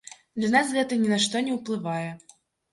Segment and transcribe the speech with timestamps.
[0.39, 2.11] Для нас гэта ні на што не ўплывае.